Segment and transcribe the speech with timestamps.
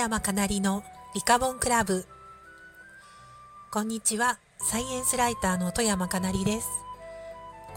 [0.00, 0.82] 山かなりの
[1.14, 2.06] リカボンクラブ。
[3.70, 4.38] こんにちは。
[4.58, 6.68] サイエンスライターの富山かなりです。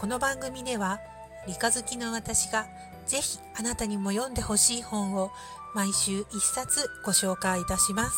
[0.00, 1.00] この番組では
[1.46, 2.66] 理科好きの私が
[3.04, 5.32] ぜひあなたにも読んでほしい本を
[5.74, 8.16] 毎週一冊ご紹介いたします。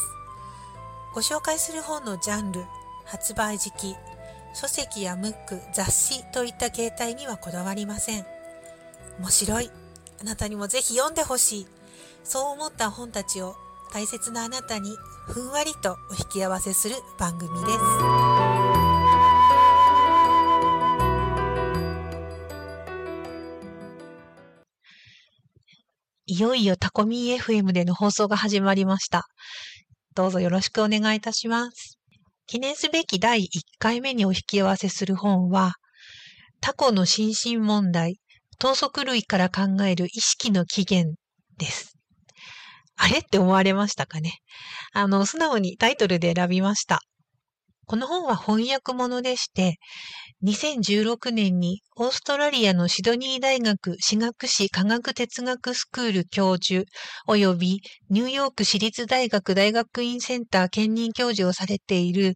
[1.12, 2.65] ご紹介する本のジャンル
[3.07, 3.97] 発売時期
[4.55, 8.25] 書籍やムック雑誌といった形態にはこだわりません。
[9.19, 9.70] 面白い。
[10.20, 11.66] あなたにもぜひ読んでほしい。
[12.23, 13.57] そう思った本たちを
[13.93, 17.77] 大切なあなたにふんわりとお引き合わせする番組です。
[26.29, 29.27] いよいよタコミー FM での放送が始まりました。
[30.15, 31.98] どうぞよろしくお願いいたします。
[32.47, 33.47] 記念すべき第1
[33.79, 35.75] 回目にお引き合わせする本は、
[36.61, 38.19] タコの心身問題、
[38.59, 41.17] 等速類から考える意識の起源
[41.59, 41.95] です。
[42.97, 43.19] あれ？
[43.19, 44.41] って思われましたかね？
[44.92, 47.00] あの、素直にタイトルで選びました。
[47.86, 49.77] この本は翻訳物でして、
[50.44, 56.84] 2016年にオーストラリアのシドニー大学私学史科学哲学スクール教授
[57.28, 57.80] 及び
[58.11, 62.34] ニューヨーク市立大学大学院センター兼任教授をされている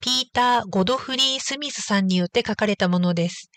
[0.00, 3.50] ピーター・ゴドフリー・スミスさんによって書かれたものです。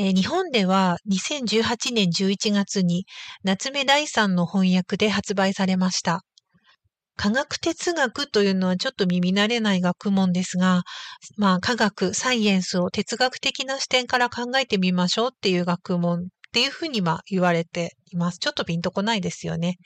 [0.00, 3.04] えー、日本では2018年11月に
[3.42, 6.22] 夏目第三の翻訳で発売されました。
[7.16, 10.84] 科学哲学というのはちょっと耳慣れない学問ですが、
[11.36, 18.38] まあ科学、サイエンスを哲学的な視点から考えてみましょうっていう学問っていうふうにまあ言われています。
[18.38, 19.78] ちょっとピンとこないですよね。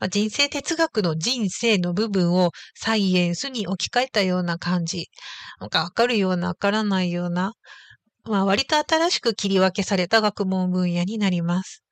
[0.00, 5.06] まあ、人生哲学の人生の部分をサイエンスに置き換えたような感じ。
[5.60, 7.52] なんかわかるようなわからないような、
[8.24, 11.82] まあ、割と新しく切り分けされた学問分野になります。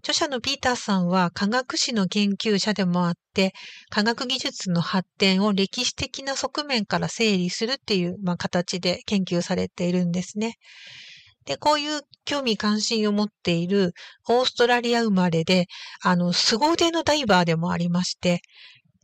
[0.00, 3.52] 著者のピーターさんは科学史の研究者でもあって、
[3.90, 10.56] 科学技術の発展を歴史的な側面から整理するっていう、まあ、形で研究されているんですね。
[11.46, 13.92] で、こういう興味関心を持っている
[14.28, 15.66] オーストラリア生まれで、
[16.02, 18.42] あの、凄腕のダイバーでもありまして、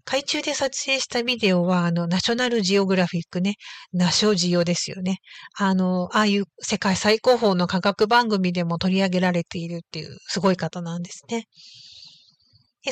[0.04, 3.56] 海中で撮影したビデオは、あの、ナショナルジオグラフィックね、
[3.92, 5.18] ナショジオですよね。
[5.58, 11.46] あの、ああいう世界最高峰の科学番組でも取り上げられているっていうすごい方なんですね。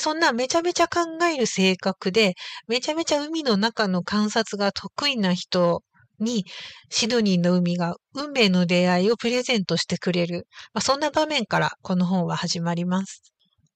[0.01, 2.35] そんなめちゃめちゃ考える性格で、
[2.67, 5.83] めちゃめちゃ海の中の観察が得意な人
[6.19, 6.47] に、
[6.91, 10.47] シドニーの海が運命の出会いをプレゼントしてくれる。
[10.73, 13.23] まあ、そんな場面からこの本は始まります。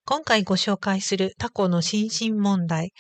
[0.09, 2.93] 今回ご紹介するタコの心身問題。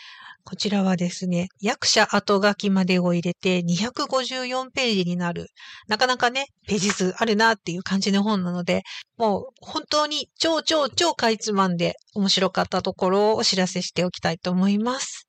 [0.42, 5.46] こちらはですね、役者後書きまでを入れて254ページになる、
[5.86, 8.82] なかなかね、ページ数あるなっていう感じの本なので、
[9.18, 15.28] もう本当に超超超かいつまんで面白かったところをお知らせしておきたいと思います。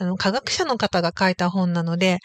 [0.00, 2.18] あの、科学者の方が書いた本なので、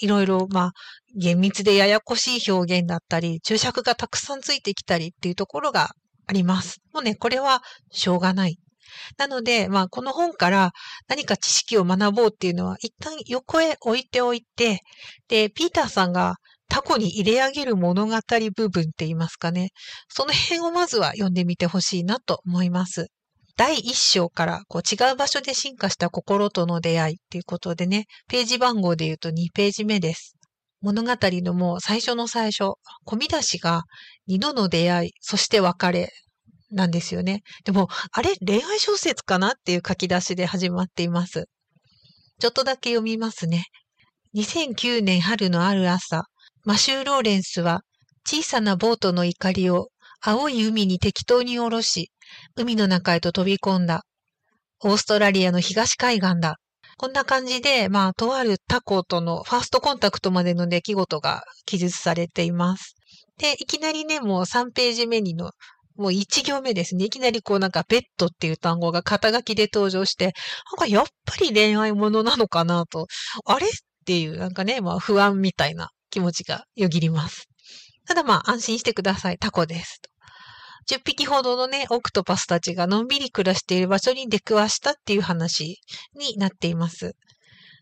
[0.00, 0.72] いろいろ、まあ、
[1.16, 5.90] 厳密でややこしい表現だったり、注釈がたくさんついてきたりっていうところが
[6.26, 6.80] あります。
[6.92, 8.58] もうね、これはしょうがない。
[9.18, 10.72] なので、まあ、この本から
[11.08, 14.80] 何か知識を学ぼうっていうのは、一旦横へ置いておいて、
[15.28, 16.36] で、ピーターさんが
[16.68, 18.18] タコに入れ上げる物語
[18.56, 19.70] 部分って言いますかね。
[20.08, 23.08] その辺をまずは読んでみてほしいなと思います。
[23.56, 30.33] 第一章からこう違う場所で進化した心との出会いっていうことでね、ページ番号で言うと2ページ目です。
[30.84, 32.74] 物語のもう最初の最初、
[33.06, 33.84] 込み出しが
[34.26, 36.10] 二度の出会い、そして別れ
[36.70, 37.40] なんですよね。
[37.64, 41.46] でも、あれ恋愛小説かなっていう書き出しで始まっています。
[42.38, 43.64] ちょっとだけ読みますね。
[44.34, 46.24] 2009年春のある朝、
[46.64, 47.80] マシュー・ローレンスは
[48.26, 49.88] 小さなボートの怒りを
[50.20, 52.10] 青い海に適当に下ろし、
[52.56, 54.02] 海の中へと飛び込んだ。
[54.80, 56.58] オーストラリアの東海岸だ。
[56.96, 62.96] こんな感じで、まあ、とあるタコとのファーストコンタクトまでの出来事が記述されています。
[63.38, 65.50] で、いきなりね、もう3ページ目にの
[65.96, 67.04] もう一行目ですね。
[67.04, 70.34] いきなりこうなんかベッドっていう単語が肩書きで登場して、なん
[70.78, 73.06] かやっぱり恋愛ものなのかなと、
[73.44, 73.70] あれっ
[74.04, 77.48] ていうなんかね、まあ不安みたいな気持ちがよぎります。
[78.06, 79.38] ただまあ安心してください。
[79.38, 80.00] タコです。
[80.90, 85.80] 10匹ほどのね、オクトパスたちがのんびり暮らしている場所に出くわしたっていう話
[86.14, 87.12] になっています。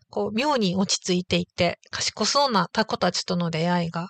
[0.09, 4.09] こう、妙に落ち着いていて、賢そうなタコたちとの出会いが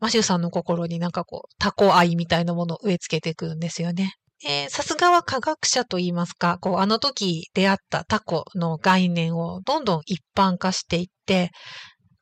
[0.00, 4.14] マシューさんの心になんかこう、タコ愛みたいなものを植え付けていくんですよね。
[4.44, 11.50] えー、さすがは科学者と言いますか、こう、あの時出会ったタコの概念をどんどん一般化していって、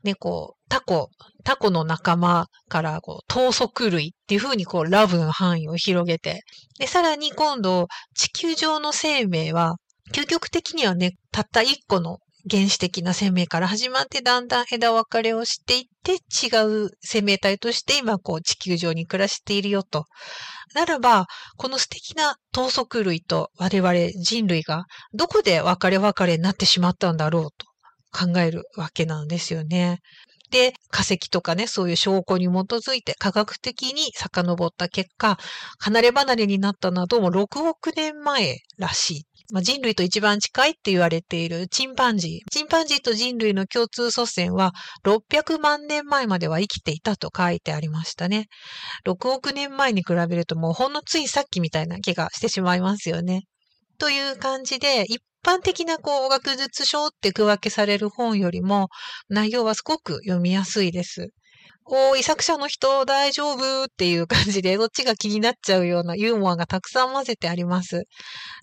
[0.02, 1.10] ね、こう、タコ、
[1.44, 6.42] タコの仲間からこう、等速類っていう風にこう、ラブの範囲を広げて、
[6.78, 9.76] で、さらに今度、地球上の生命は
[10.14, 12.18] 究極的にはね、たった一個の
[12.48, 20.06] 原始的な生命から始まってだんだん枝分かれをしていって違う生命体として今こう地球上に暮らしているよと。
[20.74, 21.26] ならば、
[21.56, 27.66] この素敵な等足類と我々人類がどこで別れ別れになってしまったんだろうと
[28.12, 29.98] 考えるわけなんですよね。
[30.50, 35.38] で、化石とかね、そういう証拠に基づいて科学的に遡った結果、
[35.78, 42.50] 離れ離れになったのはどうも6億年前らしいまあ、人類と一番近いって言われているチンパンジー。
[42.50, 44.72] チンパンジーと人類の共通祖先は
[45.04, 48.46] 600万年前までは生きていたと書いてありましたね。
[49.06, 53.42] 6億年前に比べるともうほんのついさっきみたいな気がしてしまいますよね。
[53.98, 58.88] という感じで、一般的なこう、学術書って区分けされる本よりも、
[59.28, 61.30] 内容はすごく読みやすいです。
[61.86, 68.04] おーい、作者の人大丈夫っていう感じで、どっちが気になっちゃうようなユーモアがたくさん混ぜてあります。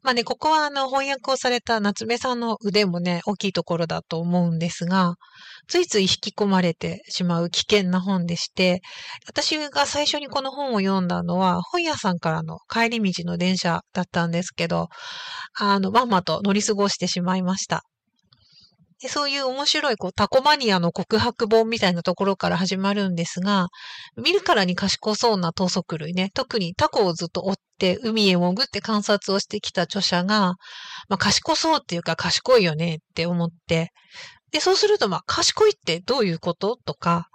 [0.02, 5.16] まあね、ここはあの翻訳をされた夏目さんの腕もね、大きいところだと思うんですが、
[5.68, 8.82] ついつい引き込まれてしまう危険な本でして、
[9.28, 14.88] 私が最初にこの本を読んだのは、本屋さんからの帰り道の電車だったんですけど、
[15.60, 17.84] あの、まんまと乗り過ごしてしまいました。
[19.02, 23.68] でそういう面白いこうタコマニアの告白本みたいなところから始まるんですが、
[24.16, 30.56] 見るからに賢そうな等足類ね、特にタコをずっと追って海へ潜って観察をしてきた著者が、
[31.10, 33.92] まあ、賢そうっていうか賢いよねって思って、
[34.52, 36.78] で、そうすると、まあ、賢いってどういうこと？
[36.78, 37.28] とか、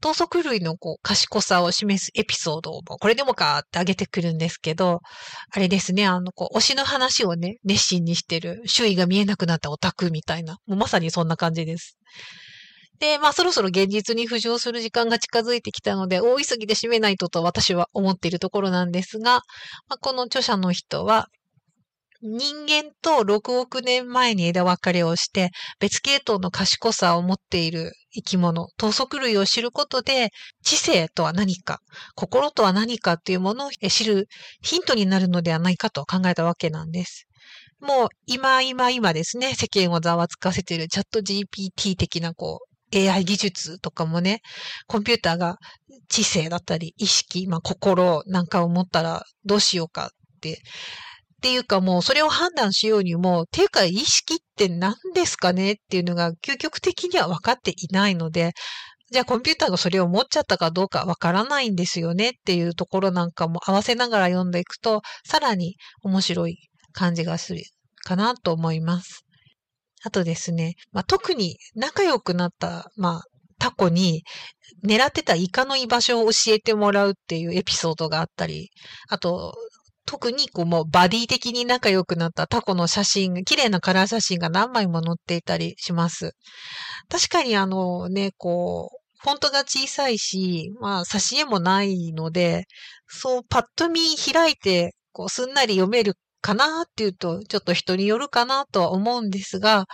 [0.00, 5.00] 等足類のこう賢さを示すエピソードを、これでもかってあげてくるんですけど、
[5.50, 11.96] あれですね、あの、こう、推しの話をね、熱心にしてる、周囲が見えなくなったオタクみたいな、もうまさにそんな感じです。
[12.98, 19.36] で、まあそろそろ現実に浮上する時間が近づいてきたので、大急ぎで締めないとと私は思っているところなんですが、
[19.88, 21.28] まあ、この著者の人は、
[22.20, 30.30] 人間と6億年前に枝分かれをして、別系統の賢さを持っている生き物、等足類を知ることで、
[30.64, 31.78] 知性とは何か、
[32.16, 34.26] 心とは何かというものを知る
[34.62, 37.28] ヒントになるのではないかと考えたわけなんです。
[37.80, 42.60] もう今今今ですね、世間をざわつかせているチャット GPT 的なこ
[42.92, 44.40] う、AI 技術とかもね、
[44.88, 45.56] コンピューターが
[46.08, 50.08] 知性だったり、意識、まあ、心なんかを持ったらどうしようかっ
[50.40, 50.60] て
[51.38, 58.52] っていうかもうそれを判断しようにも、っていうか意識って何ですかねっていうのが究極的には分かっていないので、
[59.10, 66.58] じゃあコンピューターがそれを持っちゃったかどうかわからないんですよねっていうところなんかも合わせながら読んでいくと、さらに面白い
[66.92, 67.62] 感じがする
[68.04, 69.24] かなと思います。
[70.04, 73.22] あとですね、まあ、特に仲良くなった、まあ、
[73.58, 74.22] タコに
[74.84, 78.70] 狙ってたイカの居場所を教えてもらうっていうエピソードがあったり、
[79.08, 79.54] あと、
[80.08, 86.32] 特にこうもうバディ的に仲良くなったタコの写真、綺麗なカラー写真が何枚も載っていたりします。
[87.10, 92.64] 確かにあのね、こう、フォントが小さいし、まあ、挿絵もないので、
[93.06, 99.84] そう、パッと見開いて、こう、すんなり読めるかなっていうと、ちょっと人によるかなとは思うんですが、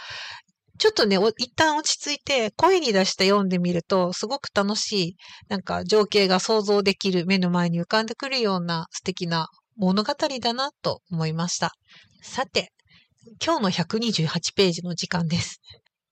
[0.78, 5.16] ちょっとね、一旦落ち着いて声に出して読んでみると、すごく楽しい、
[5.48, 11.72] なんか情景が想像できる目の前に浮かんでくるような素敵な物語だなと思いました。
[12.22, 12.72] さて、
[13.44, 15.60] 今日の128ページの時間です。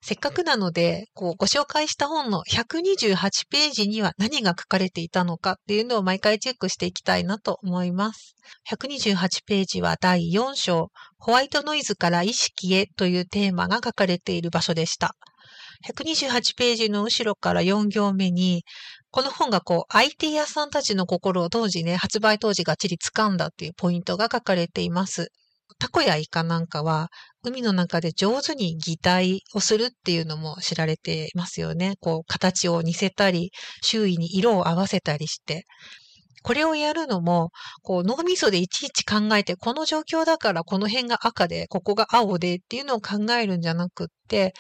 [0.05, 8.35] せっかくなので、こう、ご紹介した本の128ページには何が書かれていたのかっていうのを毎回チェックしていきたいなと思います。
[8.69, 10.89] 128ページは第4章、
[11.19, 15.15] ホワイトノイズから意識へというテーマが書かれている場所でした。
[15.89, 18.65] 128ページの後ろから4行目に、
[19.11, 25.29] この本がこう、IT 屋さんたちの心を当時ね、発売当時がっちり掴んだっていうポイントが書かれています。
[25.79, 27.11] タコやイカなんかは、
[27.43, 31.95] 海の中で上手に擬態をするっていうのも知られていますよね。
[32.01, 33.51] こう、形を似せたり、
[33.83, 35.65] 周囲に色を合わせたりして。
[36.43, 37.51] これをやるのも、
[37.83, 44.53] こう、脳みそでいちいち考えて、この状況だからこの辺が赤で、ここが青でっていうのを考えるんじゃなくって、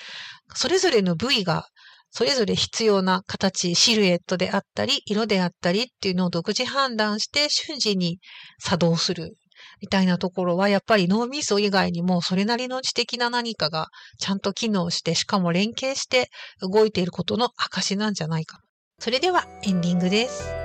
[0.54, 1.66] それぞれの部位が、
[2.10, 8.18] それぞれ必要な形、シルエットであったり、色であったりっていうのを独自判断して瞬時に
[8.60, 9.34] 作動する
[9.80, 16.28] みたいなところは、やっぱり脳みそ以外にもそれなりの知的な何かがちゃんと機能して、しかも連携して
[16.60, 18.58] 動いていることの証なんじゃないか。
[18.98, 20.61] それではエンディングです。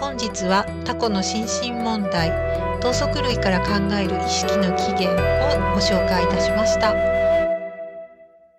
[0.00, 2.32] 本日はタコの心身問題
[2.80, 7.19] 等速類から考える意識の起源をご紹介いたしました。